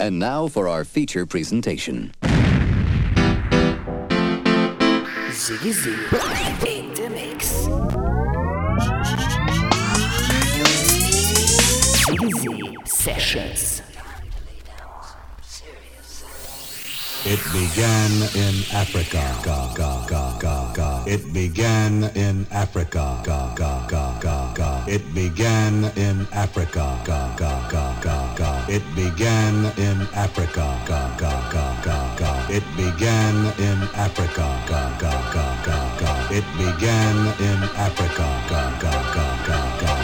[0.00, 2.12] And now for our feature presentation.
[5.30, 5.90] Ziggy Z
[6.68, 7.66] in the mix.
[12.06, 13.82] Ziggy Z sessions.
[17.24, 19.24] It began in Africa.
[19.42, 20.57] Ga, ga, ga, ga, ga.
[21.08, 23.22] It began in Africa.
[23.24, 24.84] Ga, ga, ga, ga, ga.
[24.86, 27.00] It began in Africa.
[27.06, 28.50] Ga, ga, ga, ga, ga.
[28.68, 30.68] It began in Africa.
[30.84, 32.32] Ga, ga, ga, ga, ga.
[32.52, 34.44] It began in Africa.
[34.68, 36.12] Ga, ga, ga, ga, ga.
[36.28, 38.28] It began in Africa.
[38.52, 39.97] Ga, ga, ga, ga, ga,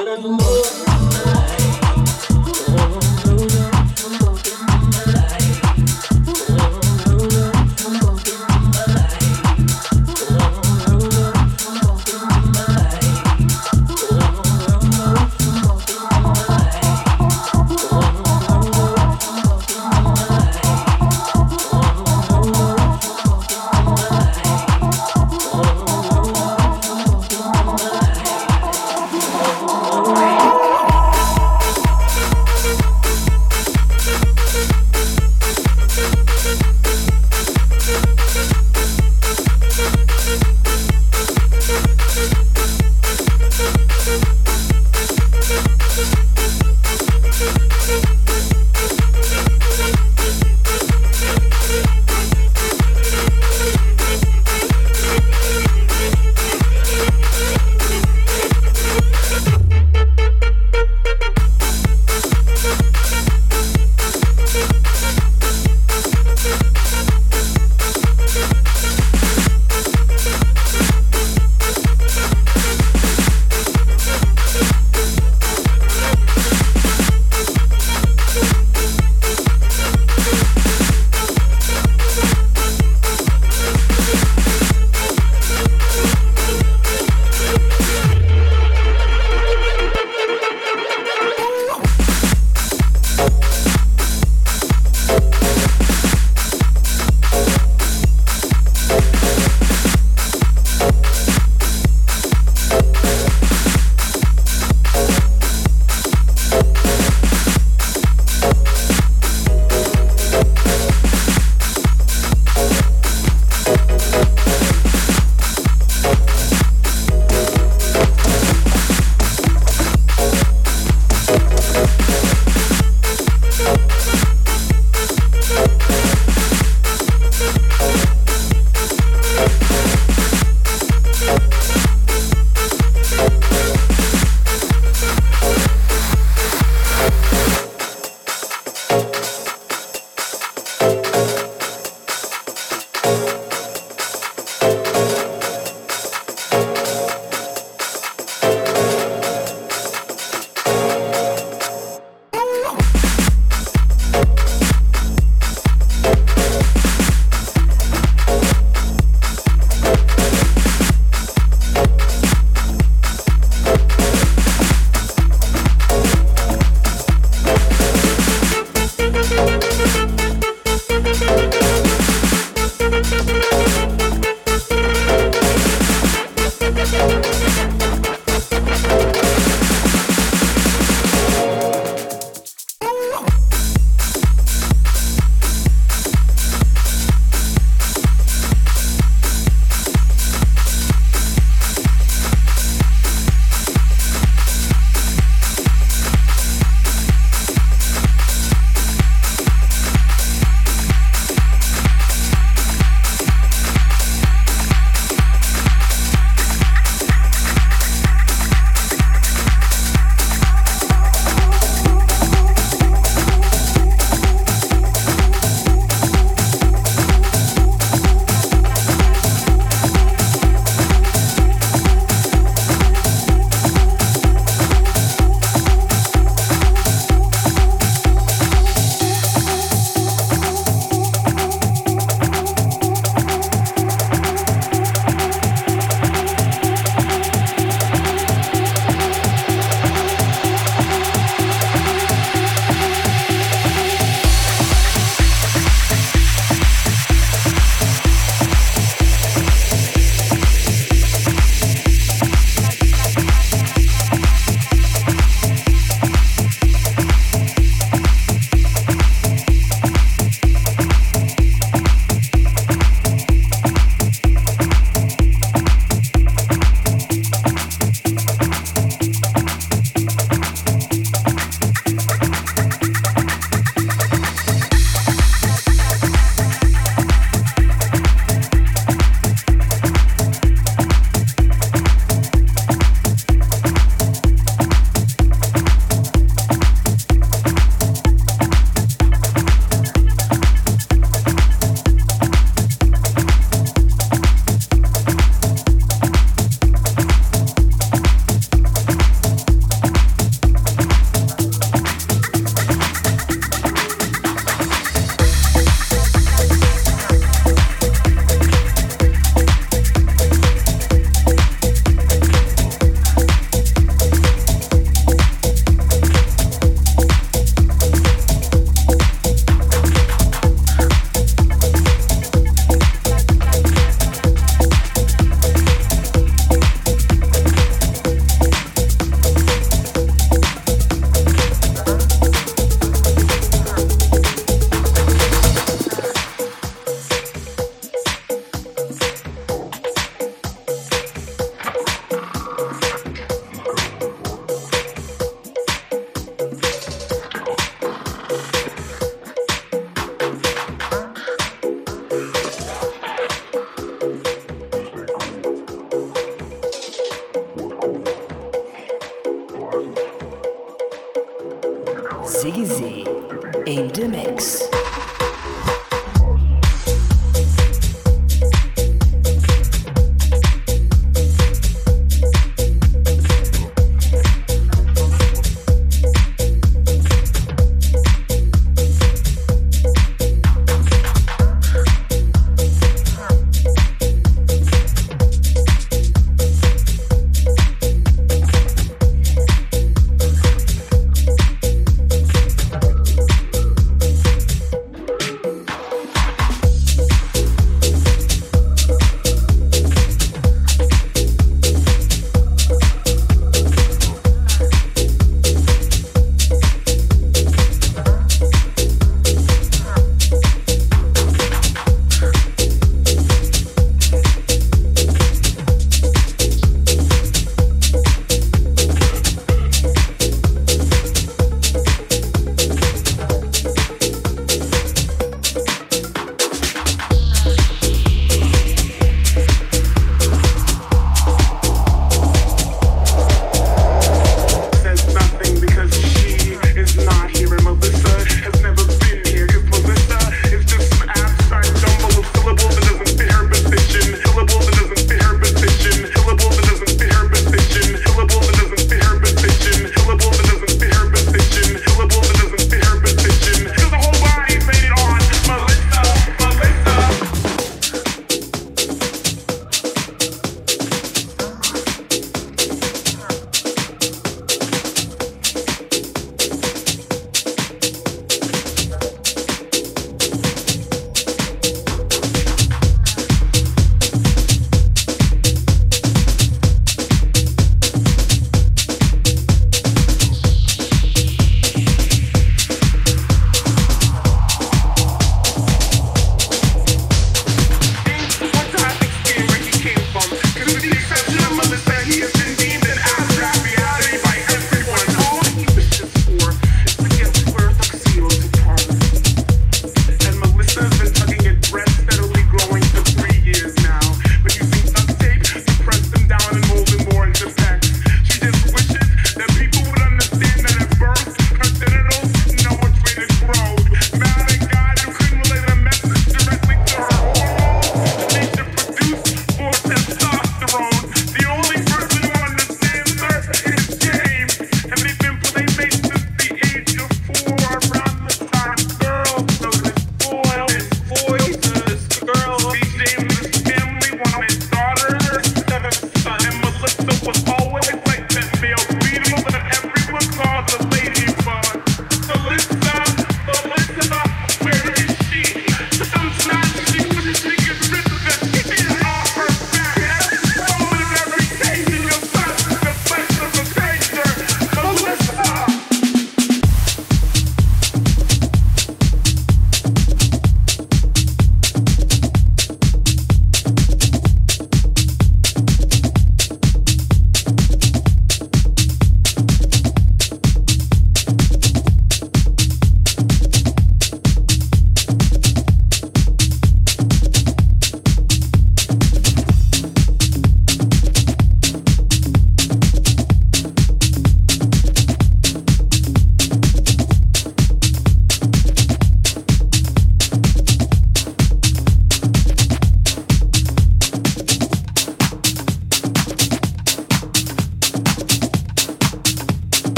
[0.00, 0.89] I don't know.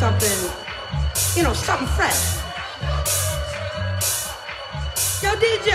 [0.00, 0.50] something,
[1.36, 2.40] you know, something fresh.
[5.22, 5.70] Yo, DJ.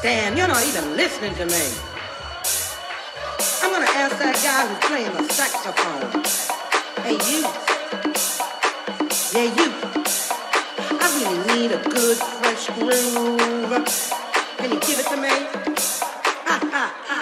[0.00, 1.64] Damn, you're not even listening to me.
[3.62, 6.24] I'm gonna ask that guy who's playing the saxophone.
[7.04, 7.44] Hey, you.
[9.36, 9.68] Yeah, you.
[10.98, 13.84] I really need a good, fresh groove.
[14.56, 15.28] Can you give it to me?
[16.48, 17.21] Ha, ha, ha.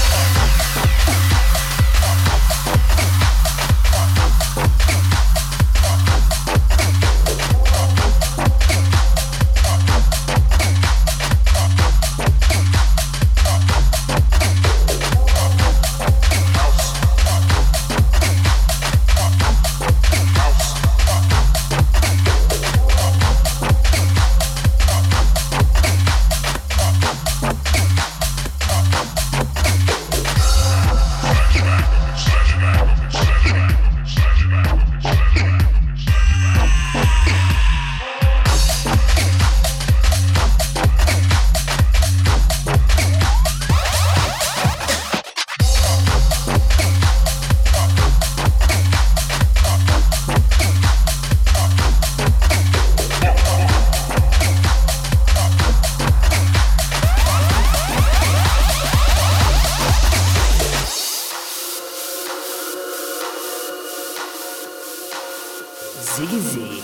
[66.01, 66.81] Ziggy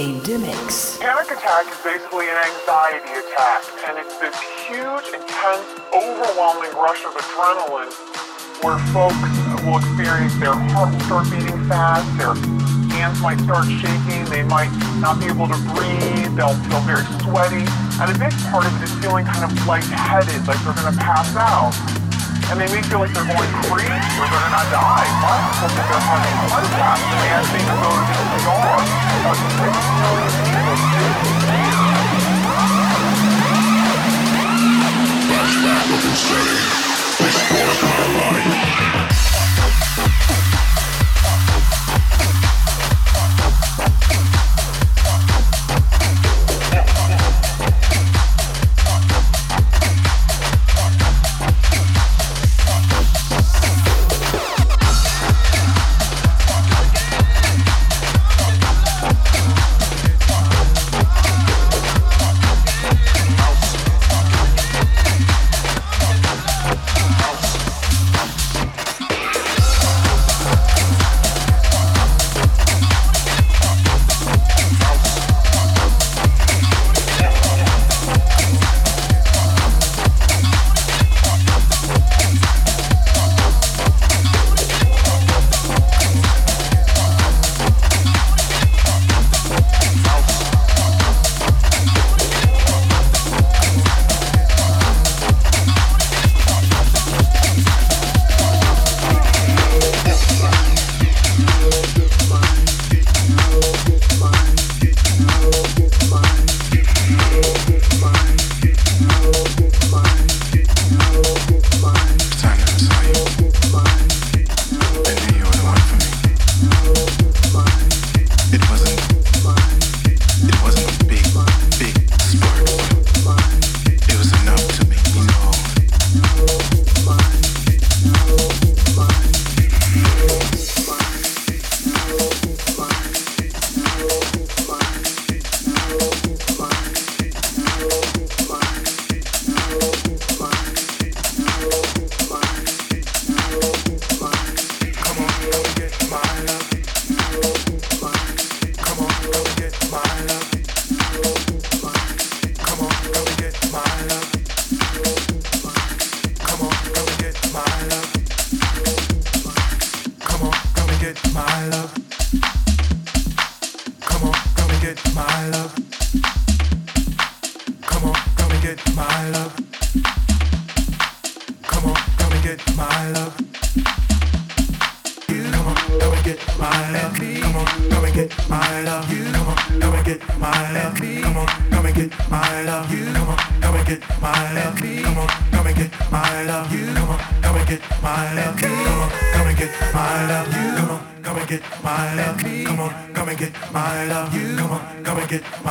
[0.00, 0.96] in the mix.
[0.96, 4.32] Panic attack is basically an anxiety attack, and it's this
[4.64, 7.92] huge, intense, overwhelming rush of adrenaline
[8.64, 9.28] where folks
[9.60, 12.32] will experience their heart start beating fast, their
[12.96, 14.72] hands might start shaking, they might
[15.04, 17.68] not be able to breathe, they'll feel very sweaty,
[18.00, 20.98] and a big part of it is feeling kind of lightheaded, like they're going to
[20.98, 21.76] pass out
[22.50, 24.70] and they make feel like they're going crazy or they're gonna
[25.18, 28.06] My people think they're having heart attacks, and things are.
[29.26, 29.46] That's
[35.26, 36.86] Flashback of insanity.
[37.18, 39.35] This was my life.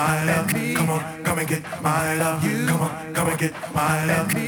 [0.05, 0.47] my love.
[0.77, 2.43] Come on, come and get my love.
[2.43, 4.44] You, Come on, come and get my love.